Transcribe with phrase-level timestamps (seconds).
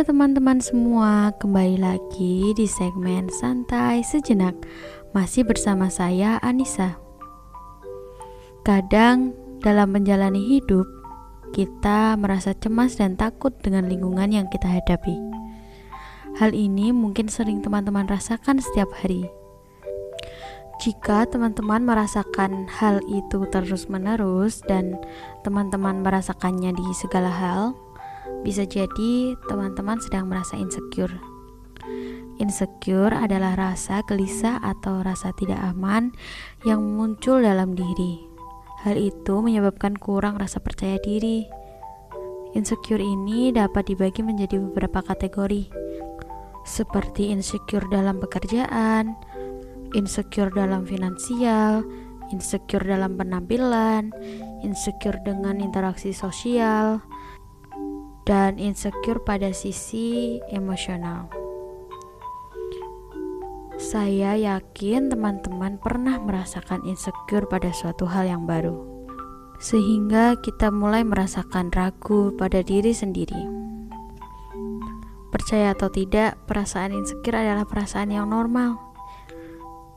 [0.00, 4.56] Halo teman-teman semua, kembali lagi di segmen Santai Sejenak.
[5.12, 6.96] Masih bersama saya Anissa.
[8.64, 10.88] Kadang dalam menjalani hidup,
[11.52, 15.20] kita merasa cemas dan takut dengan lingkungan yang kita hadapi.
[16.40, 19.28] Hal ini mungkin sering teman-teman rasakan setiap hari.
[20.80, 24.96] Jika teman-teman merasakan hal itu terus-menerus dan
[25.44, 27.76] teman-teman merasakannya di segala hal,
[28.40, 31.12] bisa jadi teman-teman sedang merasa insecure.
[32.40, 36.16] Insecure adalah rasa gelisah atau rasa tidak aman
[36.64, 38.24] yang muncul dalam diri.
[38.80, 41.44] Hal itu menyebabkan kurang rasa percaya diri.
[42.56, 45.68] Insecure ini dapat dibagi menjadi beberapa kategori,
[46.64, 49.14] seperti insecure dalam pekerjaan,
[49.92, 51.84] insecure dalam finansial,
[52.32, 54.10] insecure dalam penampilan,
[54.64, 57.04] insecure dengan interaksi sosial,
[58.30, 61.26] dan insecure pada sisi emosional.
[63.74, 68.78] Saya yakin teman-teman pernah merasakan insecure pada suatu hal yang baru,
[69.58, 73.50] sehingga kita mulai merasakan ragu pada diri sendiri.
[75.34, 78.78] Percaya atau tidak, perasaan insecure adalah perasaan yang normal.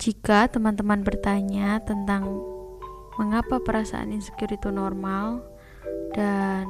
[0.01, 2.25] Jika teman-teman bertanya tentang
[3.21, 5.45] mengapa perasaan insecure itu normal
[6.17, 6.65] dan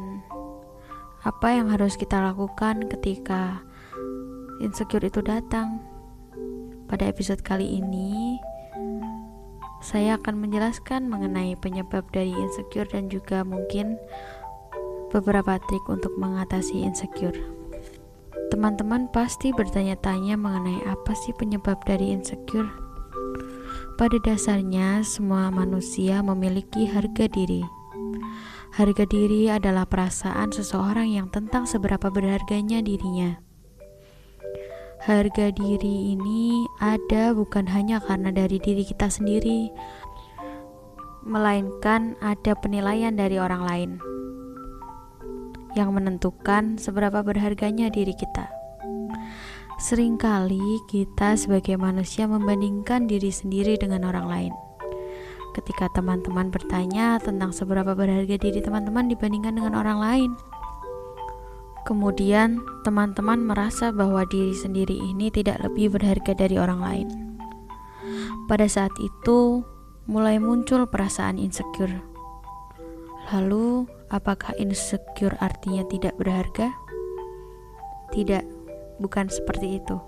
[1.23, 3.63] apa yang harus kita lakukan ketika
[4.59, 5.79] insecure itu datang?
[6.91, 8.35] Pada episode kali ini,
[9.79, 13.95] saya akan menjelaskan mengenai penyebab dari insecure dan juga mungkin
[15.15, 17.39] beberapa trik untuk mengatasi insecure.
[18.51, 22.67] Teman-teman pasti bertanya-tanya mengenai apa sih penyebab dari insecure.
[23.95, 27.82] Pada dasarnya, semua manusia memiliki harga diri
[28.73, 33.37] Harga diri adalah perasaan seseorang yang tentang seberapa berharganya dirinya.
[35.05, 39.69] Harga diri ini ada bukan hanya karena dari diri kita sendiri,
[41.21, 43.91] melainkan ada penilaian dari orang lain
[45.77, 48.49] yang menentukan seberapa berharganya diri kita.
[49.77, 54.53] Seringkali kita sebagai manusia membandingkan diri sendiri dengan orang lain
[55.53, 60.31] ketika teman-teman bertanya tentang seberapa berharga diri teman-teman dibandingkan dengan orang lain.
[61.83, 67.07] Kemudian, teman-teman merasa bahwa diri sendiri ini tidak lebih berharga dari orang lain.
[68.47, 69.63] Pada saat itu,
[70.07, 71.99] mulai muncul perasaan insecure.
[73.35, 76.71] Lalu, apakah insecure artinya tidak berharga?
[78.15, 78.43] Tidak,
[79.03, 79.99] bukan seperti itu.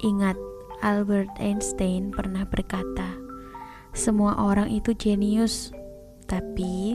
[0.00, 0.36] Ingat,
[0.80, 3.27] Albert Einstein pernah berkata,
[3.98, 5.74] semua orang itu jenius,
[6.30, 6.94] tapi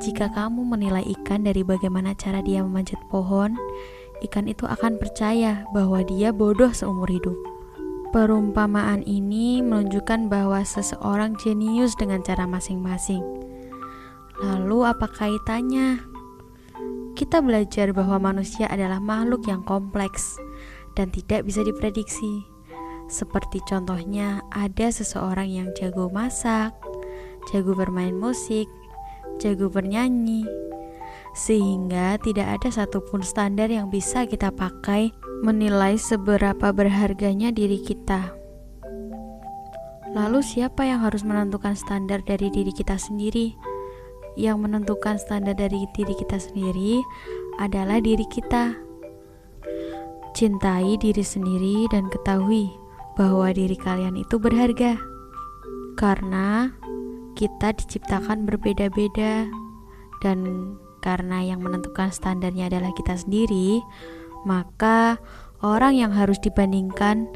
[0.00, 3.52] jika kamu menilai ikan dari bagaimana cara dia memanjat pohon,
[4.24, 7.36] ikan itu akan percaya bahwa dia bodoh seumur hidup.
[8.10, 13.22] Perumpamaan ini menunjukkan bahwa seseorang jenius dengan cara masing-masing.
[14.42, 16.02] Lalu, apa kaitannya?
[17.14, 20.40] Kita belajar bahwa manusia adalah makhluk yang kompleks
[20.98, 22.49] dan tidak bisa diprediksi.
[23.10, 26.70] Seperti contohnya, ada seseorang yang jago masak,
[27.50, 28.70] jago bermain musik,
[29.42, 30.46] jago bernyanyi,
[31.34, 35.10] sehingga tidak ada satupun standar yang bisa kita pakai
[35.42, 38.30] menilai seberapa berharganya diri kita.
[40.14, 43.58] Lalu, siapa yang harus menentukan standar dari diri kita sendiri?
[44.38, 47.02] Yang menentukan standar dari diri kita sendiri
[47.58, 48.78] adalah diri kita.
[50.30, 52.79] Cintai diri sendiri dan ketahui
[53.20, 54.96] bahwa diri kalian itu berharga,
[56.00, 56.72] karena
[57.36, 59.44] kita diciptakan berbeda-beda,
[60.24, 60.38] dan
[61.04, 63.84] karena yang menentukan standarnya adalah kita sendiri,
[64.48, 65.20] maka
[65.60, 67.28] orang yang harus dibandingkan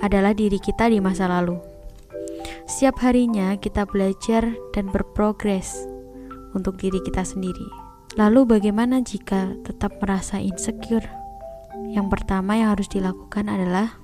[0.00, 1.60] adalah diri kita di masa lalu.
[2.64, 5.76] Setiap harinya kita belajar dan berprogres
[6.56, 7.68] untuk diri kita sendiri.
[8.16, 11.04] Lalu, bagaimana jika tetap merasa insecure?
[11.92, 13.99] Yang pertama yang harus dilakukan adalah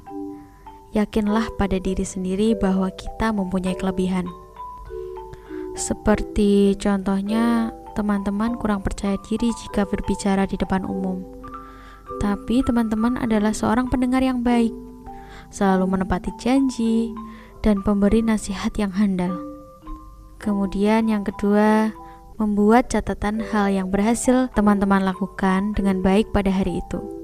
[0.96, 4.24] yakinlah pada diri sendiri bahwa kita mempunyai kelebihan.
[5.76, 11.20] Seperti contohnya, teman-teman kurang percaya diri jika berbicara di depan umum.
[12.16, 14.72] Tapi teman-teman adalah seorang pendengar yang baik,
[15.52, 17.12] selalu menepati janji,
[17.60, 19.36] dan pemberi nasihat yang handal.
[20.40, 21.92] Kemudian yang kedua,
[22.40, 27.15] membuat catatan hal yang berhasil teman-teman lakukan dengan baik pada hari itu.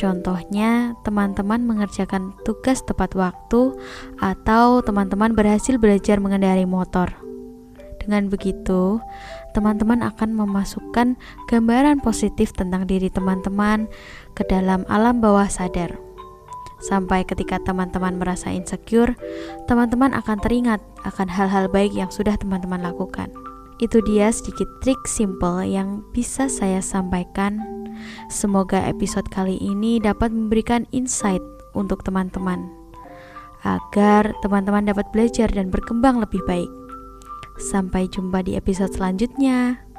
[0.00, 3.76] Contohnya, teman-teman mengerjakan tugas tepat waktu,
[4.16, 7.12] atau teman-teman berhasil belajar mengendarai motor
[8.00, 8.96] Dengan begitu,
[9.52, 11.20] teman-teman akan memasukkan
[11.52, 13.92] gambaran positif tentang diri teman-teman
[14.32, 16.00] ke dalam alam bawah sadar.
[16.80, 19.12] Sampai ketika teman-teman merasa insecure,
[19.68, 23.28] teman-teman akan teringat akan hal-hal baik yang sudah teman-teman lakukan.
[23.80, 27.58] Itu dia sedikit trik simple yang bisa saya sampaikan.
[28.28, 31.42] Semoga episode kali ini dapat memberikan insight
[31.72, 32.68] untuk teman-teman
[33.64, 36.70] agar teman-teman dapat belajar dan berkembang lebih baik.
[37.60, 39.89] Sampai jumpa di episode selanjutnya.